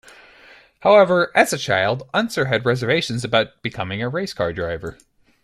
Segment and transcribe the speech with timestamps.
[0.79, 4.97] However, as a child, Unser had reservations about becoming a race car driver.